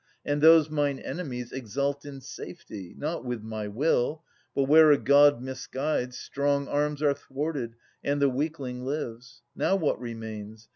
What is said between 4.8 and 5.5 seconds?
a God